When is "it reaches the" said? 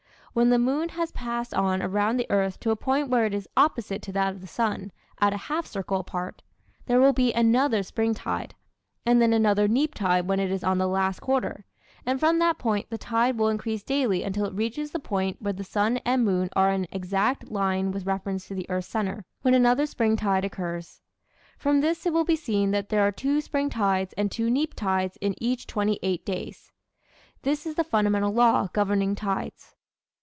14.45-14.99